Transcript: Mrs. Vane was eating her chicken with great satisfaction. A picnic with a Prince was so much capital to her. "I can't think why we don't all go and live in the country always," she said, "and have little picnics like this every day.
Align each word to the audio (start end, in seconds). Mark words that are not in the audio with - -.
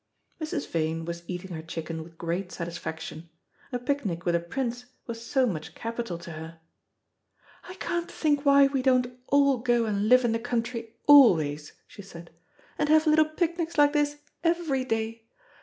Mrs. 0.41 0.67
Vane 0.67 1.05
was 1.05 1.21
eating 1.27 1.51
her 1.53 1.61
chicken 1.61 2.01
with 2.03 2.17
great 2.17 2.51
satisfaction. 2.51 3.29
A 3.71 3.77
picnic 3.77 4.25
with 4.25 4.33
a 4.33 4.39
Prince 4.39 4.85
was 5.05 5.23
so 5.23 5.45
much 5.45 5.75
capital 5.75 6.17
to 6.17 6.31
her. 6.31 6.59
"I 7.65 7.75
can't 7.75 8.09
think 8.09 8.43
why 8.43 8.65
we 8.65 8.81
don't 8.81 9.19
all 9.27 9.59
go 9.59 9.85
and 9.85 10.09
live 10.09 10.25
in 10.25 10.31
the 10.31 10.39
country 10.39 10.95
always," 11.05 11.73
she 11.85 12.01
said, 12.01 12.31
"and 12.79 12.89
have 12.89 13.05
little 13.05 13.25
picnics 13.25 13.77
like 13.77 13.93
this 13.93 14.15
every 14.43 14.83
day. 14.83 15.23